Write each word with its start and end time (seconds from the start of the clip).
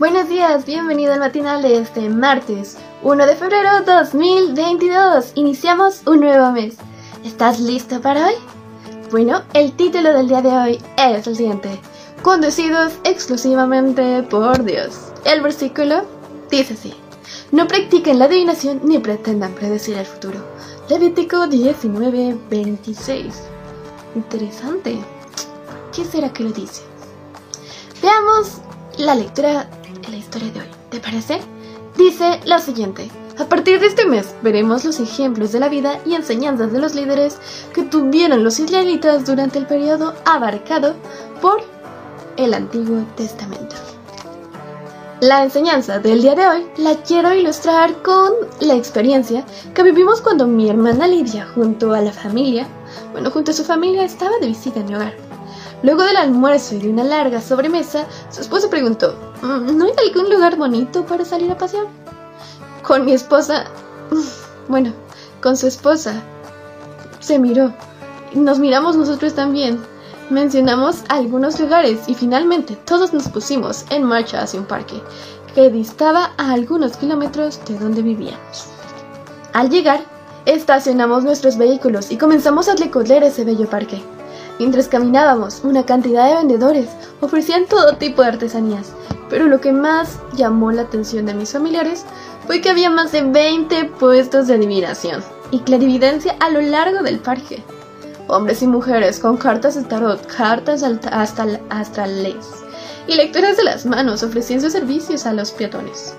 Buenos 0.00 0.30
días, 0.30 0.64
bienvenido 0.64 1.12
al 1.12 1.20
matinal 1.20 1.60
de 1.60 1.76
este 1.76 2.08
martes 2.08 2.78
1 3.02 3.26
de 3.26 3.36
febrero 3.36 3.82
2022. 3.84 5.32
Iniciamos 5.34 6.00
un 6.06 6.20
nuevo 6.20 6.52
mes. 6.52 6.76
¿Estás 7.22 7.60
listo 7.60 8.00
para 8.00 8.28
hoy? 8.28 8.34
Bueno, 9.10 9.42
el 9.52 9.76
título 9.76 10.14
del 10.14 10.28
día 10.28 10.40
de 10.40 10.48
hoy 10.48 10.82
es 10.96 11.26
el 11.26 11.36
siguiente. 11.36 11.78
Conducidos 12.22 12.94
exclusivamente 13.04 14.22
por 14.22 14.64
Dios. 14.64 15.12
El 15.26 15.42
versículo 15.42 16.06
dice 16.50 16.72
así. 16.72 16.94
No 17.52 17.68
practiquen 17.68 18.18
la 18.18 18.24
adivinación 18.24 18.80
ni 18.82 19.00
pretendan 19.00 19.52
predecir 19.52 19.98
el 19.98 20.06
futuro. 20.06 20.38
Levítico 20.88 21.46
19, 21.46 22.38
26. 22.48 23.34
Interesante. 24.14 24.98
¿Qué 25.94 26.06
será 26.06 26.32
que 26.32 26.44
lo 26.44 26.52
dice? 26.52 26.84
Veamos 28.00 28.62
la 28.96 29.14
lectura 29.14 29.68
la 30.10 30.16
historia 30.16 30.50
de 30.52 30.60
hoy. 30.60 30.66
¿Te 30.90 31.00
parece? 31.00 31.40
Dice 31.96 32.40
lo 32.46 32.58
siguiente. 32.58 33.10
A 33.38 33.46
partir 33.46 33.80
de 33.80 33.86
este 33.86 34.06
mes 34.06 34.34
veremos 34.42 34.84
los 34.84 35.00
ejemplos 35.00 35.52
de 35.52 35.60
la 35.60 35.68
vida 35.68 35.98
y 36.04 36.14
enseñanzas 36.14 36.72
de 36.72 36.78
los 36.78 36.94
líderes 36.94 37.38
que 37.72 37.82
tuvieron 37.82 38.44
los 38.44 38.58
israelitas 38.58 39.24
durante 39.24 39.58
el 39.58 39.66
periodo 39.66 40.14
abarcado 40.24 40.94
por 41.40 41.62
el 42.36 42.54
Antiguo 42.54 43.04
Testamento. 43.16 43.76
La 45.20 45.42
enseñanza 45.42 45.98
del 45.98 46.22
día 46.22 46.34
de 46.34 46.46
hoy 46.46 46.66
la 46.78 46.96
quiero 46.96 47.32
ilustrar 47.34 48.02
con 48.02 48.32
la 48.60 48.74
experiencia 48.74 49.44
que 49.74 49.82
vivimos 49.82 50.22
cuando 50.22 50.46
mi 50.46 50.70
hermana 50.70 51.06
Lidia 51.06 51.46
junto 51.54 51.92
a 51.92 52.00
la 52.00 52.12
familia, 52.12 52.66
bueno, 53.12 53.30
junto 53.30 53.50
a 53.50 53.54
su 53.54 53.64
familia 53.64 54.04
estaba 54.04 54.38
de 54.40 54.46
visita 54.46 54.80
en 54.80 54.86
mi 54.86 54.94
hogar. 54.94 55.29
Luego 55.82 56.02
del 56.02 56.16
almuerzo 56.16 56.74
y 56.74 56.78
de 56.78 56.90
una 56.90 57.04
larga 57.04 57.40
sobremesa, 57.40 58.06
su 58.30 58.42
esposo 58.42 58.68
preguntó, 58.68 59.14
mm, 59.42 59.76
¿no 59.76 59.86
hay 59.86 59.92
algún 60.08 60.30
lugar 60.30 60.56
bonito 60.56 61.06
para 61.06 61.24
salir 61.24 61.50
a 61.50 61.58
pasear? 61.58 61.86
Con 62.82 63.04
mi 63.04 63.12
esposa, 63.12 63.64
bueno, 64.68 64.92
con 65.40 65.56
su 65.56 65.66
esposa, 65.66 66.22
se 67.20 67.38
miró. 67.38 67.72
Nos 68.34 68.58
miramos 68.58 68.96
nosotros 68.96 69.34
también. 69.34 69.80
Mencionamos 70.28 71.02
algunos 71.08 71.58
lugares 71.58 72.08
y 72.08 72.14
finalmente 72.14 72.76
todos 72.76 73.12
nos 73.12 73.28
pusimos 73.28 73.84
en 73.90 74.04
marcha 74.04 74.42
hacia 74.42 74.60
un 74.60 74.66
parque 74.66 75.02
que 75.54 75.70
distaba 75.70 76.32
a 76.36 76.52
algunos 76.52 76.96
kilómetros 76.96 77.60
de 77.66 77.78
donde 77.78 78.02
vivíamos. 78.02 78.66
Al 79.52 79.70
llegar, 79.70 80.00
estacionamos 80.46 81.24
nuestros 81.24 81.56
vehículos 81.56 82.12
y 82.12 82.16
comenzamos 82.16 82.68
a 82.68 82.76
recorrer 82.76 83.24
ese 83.24 83.44
bello 83.44 83.68
parque. 83.68 84.00
Mientras 84.60 84.88
caminábamos, 84.88 85.62
una 85.64 85.86
cantidad 85.86 86.28
de 86.28 86.34
vendedores 86.34 86.90
ofrecían 87.22 87.64
todo 87.64 87.96
tipo 87.96 88.20
de 88.20 88.28
artesanías, 88.28 88.92
pero 89.30 89.46
lo 89.46 89.58
que 89.58 89.72
más 89.72 90.18
llamó 90.36 90.70
la 90.70 90.82
atención 90.82 91.24
de 91.24 91.32
mis 91.32 91.50
familiares 91.50 92.04
fue 92.46 92.60
que 92.60 92.68
había 92.68 92.90
más 92.90 93.10
de 93.10 93.22
20 93.22 93.86
puestos 93.98 94.48
de 94.48 94.56
adivinación 94.56 95.24
y 95.50 95.60
clarividencia 95.60 96.36
a 96.40 96.50
lo 96.50 96.60
largo 96.60 97.02
del 97.02 97.20
parque. 97.20 97.64
Hombres 98.28 98.60
y 98.60 98.66
mujeres 98.66 99.18
con 99.18 99.38
cartas 99.38 99.76
de 99.76 99.84
tarot, 99.84 100.26
cartas 100.26 100.82
hasta 100.82 101.58
astrales 101.70 102.46
y 103.06 103.14
lecturas 103.14 103.56
de 103.56 103.64
las 103.64 103.86
manos 103.86 104.22
ofrecían 104.22 104.60
sus 104.60 104.72
servicios 104.72 105.24
a 105.24 105.32
los 105.32 105.52
peatones. 105.52 106.14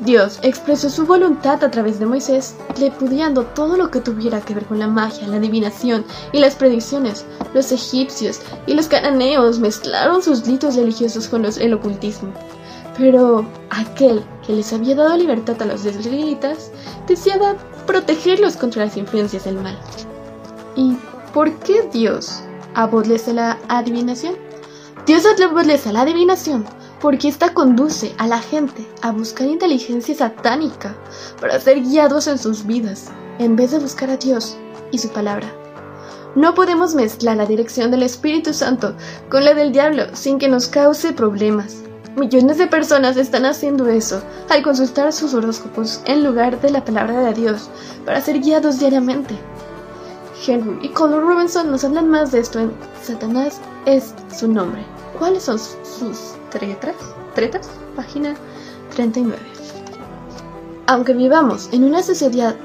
Dios 0.00 0.40
expresó 0.42 0.90
su 0.90 1.06
voluntad 1.06 1.62
a 1.62 1.70
través 1.70 2.00
de 2.00 2.06
Moisés, 2.06 2.56
repudiando 2.78 3.44
todo 3.44 3.76
lo 3.76 3.90
que 3.90 4.00
tuviera 4.00 4.40
que 4.40 4.54
ver 4.54 4.64
con 4.64 4.80
la 4.80 4.88
magia, 4.88 5.28
la 5.28 5.36
adivinación 5.36 6.04
y 6.32 6.40
las 6.40 6.56
predicciones. 6.56 7.24
Los 7.54 7.70
egipcios 7.70 8.40
y 8.66 8.74
los 8.74 8.88
cananeos 8.88 9.60
mezclaron 9.60 10.22
sus 10.22 10.44
ritos 10.46 10.74
religiosos 10.74 11.28
con 11.28 11.42
los, 11.42 11.58
el 11.58 11.74
ocultismo. 11.74 12.32
Pero 12.98 13.46
aquel 13.70 14.24
que 14.44 14.54
les 14.54 14.72
había 14.72 14.96
dado 14.96 15.16
libertad 15.16 15.60
a 15.62 15.66
los 15.66 15.84
israelitas 15.84 16.70
deseaba 17.06 17.54
protegerlos 17.86 18.56
contra 18.56 18.84
las 18.84 18.96
influencias 18.96 19.44
del 19.44 19.60
mal. 19.60 19.78
¿Y 20.74 20.96
por 21.32 21.52
qué 21.60 21.88
Dios 21.92 22.42
aborrece 22.74 23.32
la 23.32 23.58
adivinación? 23.68 24.34
Dios 25.06 25.24
aborrece 25.40 25.92
la 25.92 26.02
adivinación 26.02 26.64
porque 27.04 27.28
esta 27.28 27.52
conduce 27.52 28.14
a 28.16 28.26
la 28.26 28.38
gente 28.38 28.88
a 29.02 29.12
buscar 29.12 29.46
inteligencia 29.46 30.14
satánica 30.14 30.96
para 31.38 31.60
ser 31.60 31.82
guiados 31.82 32.26
en 32.28 32.38
sus 32.38 32.64
vidas, 32.64 33.10
en 33.38 33.56
vez 33.56 33.72
de 33.72 33.78
buscar 33.78 34.08
a 34.08 34.16
Dios 34.16 34.56
y 34.90 34.96
su 34.96 35.10
palabra. 35.10 35.46
No 36.34 36.54
podemos 36.54 36.94
mezclar 36.94 37.36
la 37.36 37.44
dirección 37.44 37.90
del 37.90 38.04
Espíritu 38.04 38.54
Santo 38.54 38.94
con 39.28 39.44
la 39.44 39.52
del 39.52 39.70
diablo 39.70 40.04
sin 40.14 40.38
que 40.38 40.48
nos 40.48 40.66
cause 40.66 41.12
problemas. 41.12 41.82
Millones 42.16 42.56
de 42.56 42.68
personas 42.68 43.18
están 43.18 43.44
haciendo 43.44 43.86
eso 43.86 44.22
al 44.48 44.62
consultar 44.62 45.12
sus 45.12 45.34
horóscopos 45.34 46.00
en 46.06 46.24
lugar 46.24 46.58
de 46.62 46.70
la 46.70 46.86
palabra 46.86 47.20
de 47.20 47.34
Dios 47.34 47.68
para 48.06 48.22
ser 48.22 48.40
guiados 48.40 48.78
diariamente. 48.78 49.34
Henry 50.46 50.78
y 50.80 50.88
Colin 50.88 51.20
Robinson 51.20 51.70
nos 51.70 51.84
hablan 51.84 52.08
más 52.08 52.32
de 52.32 52.38
esto 52.38 52.60
en 52.60 52.72
Satanás 53.02 53.60
es 53.84 54.14
su 54.34 54.48
nombre. 54.48 54.82
¿Cuáles 55.18 55.44
son 55.44 55.58
sus 55.58 56.34
tretas? 56.50 56.96
¿Tretas? 57.34 57.68
Página 57.94 58.34
39. 58.94 59.38
Aunque 60.86 61.14
vivamos 61.14 61.68
en 61.72 61.84
una 61.84 62.02
sociedad, 62.02 62.56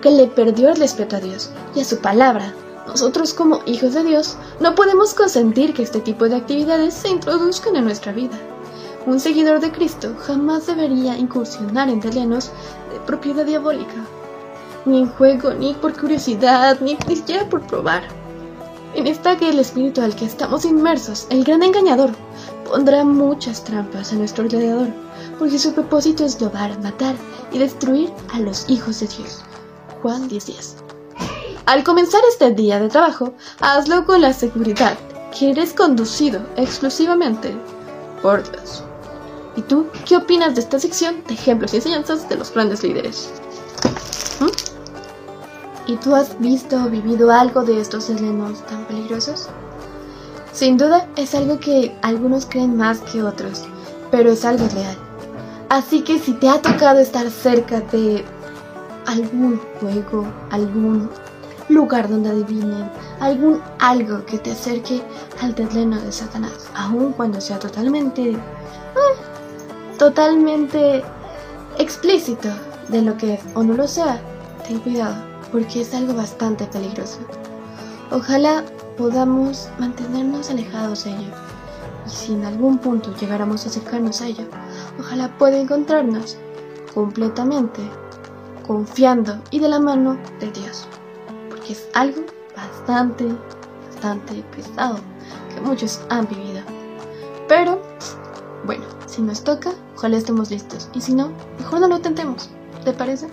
que 0.00 0.10
le 0.10 0.26
perdió 0.28 0.70
el 0.70 0.76
respeto 0.76 1.16
a 1.16 1.20
Dios 1.20 1.50
y 1.74 1.80
a 1.80 1.84
su 1.84 1.98
palabra, 1.98 2.54
nosotros 2.86 3.34
como 3.34 3.60
hijos 3.66 3.94
de 3.94 4.04
Dios 4.04 4.36
no 4.60 4.74
podemos 4.74 5.12
consentir 5.14 5.74
que 5.74 5.82
este 5.82 6.00
tipo 6.00 6.28
de 6.28 6.36
actividades 6.36 6.94
se 6.94 7.08
introduzcan 7.08 7.76
en 7.76 7.84
nuestra 7.84 8.12
vida. 8.12 8.38
Un 9.06 9.20
seguidor 9.20 9.60
de 9.60 9.70
Cristo 9.70 10.14
jamás 10.18 10.66
debería 10.66 11.16
incursionar 11.16 11.88
en 11.88 12.00
terrenos 12.00 12.50
de 12.92 13.00
propiedad 13.00 13.44
diabólica, 13.44 14.06
ni 14.84 15.00
en 15.00 15.08
juego, 15.10 15.52
ni 15.52 15.74
por 15.74 15.98
curiosidad, 15.98 16.78
ni, 16.80 16.96
ni 17.06 17.16
siquiera 17.16 17.48
por 17.48 17.60
probar. 17.66 18.02
En 18.94 19.06
esta 19.06 19.34
guerra 19.34 19.60
espiritual 19.60 20.16
que 20.16 20.24
estamos 20.24 20.64
inmersos, 20.64 21.26
el 21.30 21.44
gran 21.44 21.62
engañador 21.62 22.10
pondrá 22.68 23.04
muchas 23.04 23.62
trampas 23.62 24.12
a 24.12 24.16
nuestro 24.16 24.44
alrededor, 24.44 24.88
porque 25.38 25.58
su 25.58 25.72
propósito 25.72 26.24
es 26.24 26.40
robar, 26.40 26.78
matar 26.82 27.14
y 27.52 27.58
destruir 27.58 28.10
a 28.32 28.40
los 28.40 28.68
hijos 28.68 29.00
de 29.00 29.06
Dios. 29.08 29.44
Juan 30.02 30.28
10:10. 30.28 30.76
Al 31.66 31.84
comenzar 31.84 32.22
este 32.30 32.50
día 32.52 32.80
de 32.80 32.88
trabajo, 32.88 33.34
hazlo 33.60 34.06
con 34.06 34.22
la 34.22 34.32
seguridad 34.32 34.96
que 35.38 35.50
eres 35.50 35.74
conducido 35.74 36.40
exclusivamente 36.56 37.54
por 38.22 38.42
Dios. 38.50 38.82
¿Y 39.54 39.62
tú 39.62 39.86
qué 40.06 40.16
opinas 40.16 40.54
de 40.54 40.62
esta 40.62 40.78
sección 40.78 41.22
de 41.28 41.34
ejemplos 41.34 41.74
y 41.74 41.76
enseñanzas 41.76 42.28
de 42.28 42.36
los 42.36 42.52
grandes 42.52 42.82
líderes? 42.82 43.30
¿Y 45.88 45.96
tú 45.96 46.14
has 46.14 46.38
visto 46.38 46.76
o 46.76 46.90
vivido 46.90 47.32
algo 47.32 47.62
de 47.62 47.80
estos 47.80 48.08
terrenos 48.08 48.62
tan 48.66 48.84
peligrosos? 48.84 49.48
Sin 50.52 50.76
duda 50.76 51.08
es 51.16 51.34
algo 51.34 51.58
que 51.58 51.96
algunos 52.02 52.44
creen 52.44 52.76
más 52.76 52.98
que 53.00 53.22
otros, 53.22 53.64
pero 54.10 54.30
es 54.30 54.44
algo 54.44 54.68
real. 54.68 54.98
Así 55.70 56.02
que 56.02 56.18
si 56.18 56.34
te 56.34 56.50
ha 56.50 56.60
tocado 56.60 57.00
estar 57.00 57.30
cerca 57.30 57.80
de 57.80 58.22
algún 59.06 59.58
juego, 59.80 60.26
algún 60.50 61.08
lugar 61.70 62.10
donde 62.10 62.28
adivinen, 62.28 62.90
algún 63.20 63.62
algo 63.78 64.26
que 64.26 64.36
te 64.36 64.52
acerque 64.52 65.00
al 65.40 65.54
terreno 65.54 65.98
de 65.98 66.12
Satanás, 66.12 66.68
aun 66.74 67.14
cuando 67.14 67.40
sea 67.40 67.58
totalmente, 67.58 68.32
eh, 68.32 68.38
totalmente 69.98 71.02
explícito 71.78 72.50
de 72.88 73.00
lo 73.00 73.16
que 73.16 73.34
es 73.34 73.40
o 73.54 73.62
no 73.62 73.72
lo 73.72 73.88
sea, 73.88 74.20
ten 74.66 74.80
cuidado 74.80 75.27
porque 75.50 75.82
es 75.82 75.94
algo 75.94 76.14
bastante 76.14 76.66
peligroso. 76.66 77.18
Ojalá 78.10 78.64
podamos 78.96 79.68
mantenernos 79.78 80.50
alejados 80.50 81.04
de 81.04 81.10
ello. 81.10 81.32
Y 82.06 82.10
si 82.10 82.32
en 82.32 82.44
algún 82.44 82.78
punto 82.78 83.14
llegáramos 83.16 83.64
a 83.64 83.68
acercarnos 83.68 84.20
a 84.20 84.26
ello, 84.26 84.44
ojalá 84.98 85.36
pueda 85.38 85.58
encontrarnos 85.58 86.36
completamente 86.94 87.80
confiando 88.66 89.40
y 89.50 89.60
de 89.60 89.68
la 89.68 89.80
mano 89.80 90.18
de 90.40 90.50
Dios. 90.50 90.86
Porque 91.48 91.72
es 91.72 91.88
algo 91.94 92.22
bastante, 92.56 93.26
bastante 93.86 94.44
pesado 94.54 94.98
que 95.54 95.60
muchos 95.60 96.00
han 96.10 96.26
vivido. 96.28 96.60
Pero, 97.48 97.80
bueno, 98.64 98.84
si 99.06 99.22
nos 99.22 99.42
toca, 99.42 99.72
ojalá 99.96 100.18
estemos 100.18 100.50
listos. 100.50 100.88
Y 100.94 101.00
si 101.00 101.14
no, 101.14 101.32
mejor 101.58 101.80
no 101.80 101.88
lo 101.88 102.00
tentemos. 102.00 102.50
¿Te 102.84 102.92
parece? 102.92 103.28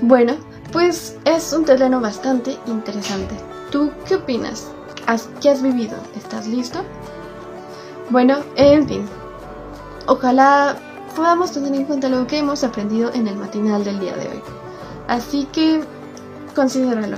Bueno, 0.00 0.34
pues 0.72 1.16
es 1.24 1.52
un 1.52 1.64
terreno 1.64 2.00
bastante 2.00 2.58
interesante. 2.66 3.34
¿Tú 3.70 3.90
qué 4.06 4.16
opinas? 4.16 4.70
¿Qué 5.40 5.50
has 5.50 5.62
vivido? 5.62 5.96
¿Estás 6.16 6.46
listo? 6.46 6.80
Bueno, 8.10 8.38
en 8.56 8.86
fin. 8.86 9.08
Ojalá 10.06 10.76
podamos 11.16 11.52
tener 11.52 11.74
en 11.74 11.84
cuenta 11.84 12.08
lo 12.08 12.26
que 12.26 12.38
hemos 12.38 12.62
aprendido 12.62 13.12
en 13.12 13.26
el 13.26 13.36
matinal 13.36 13.84
del 13.84 13.98
día 13.98 14.16
de 14.16 14.28
hoy. 14.28 14.42
Así 15.08 15.46
que 15.52 15.82
considéralo. 16.54 17.16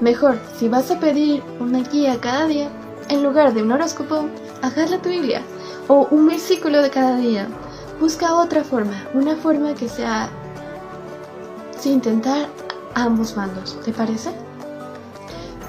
Mejor, 0.00 0.38
si 0.58 0.68
vas 0.68 0.90
a 0.90 0.98
pedir 0.98 1.42
una 1.60 1.80
guía 1.80 2.20
cada 2.20 2.46
día, 2.46 2.68
en 3.08 3.22
lugar 3.22 3.52
de 3.52 3.62
un 3.62 3.72
horóscopo, 3.72 4.26
haz 4.62 4.74
tu 5.02 5.08
Biblia 5.08 5.42
o 5.88 6.06
un 6.10 6.26
versículo 6.26 6.82
de 6.82 6.90
cada 6.90 7.16
día. 7.16 7.46
Busca 8.00 8.34
otra 8.34 8.64
forma, 8.64 9.04
una 9.12 9.36
forma 9.36 9.74
que 9.74 9.88
sea 9.88 10.28
sin 11.78 11.94
intentar 11.94 12.48
ambos 12.94 13.34
bandos, 13.34 13.80
¿te 13.84 13.92
parece? 13.92 14.30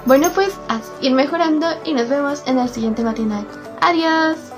Bueno 0.06 0.28
pues, 0.34 0.54
a 0.68 0.80
ir 1.00 1.12
mejorando 1.12 1.66
y 1.84 1.92
nos 1.92 2.08
vemos 2.08 2.42
en 2.46 2.58
el 2.58 2.68
siguiente 2.68 3.02
matinal. 3.02 3.46
Adiós. 3.80 4.55